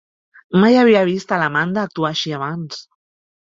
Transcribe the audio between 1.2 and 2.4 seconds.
a l'Amanda actuar així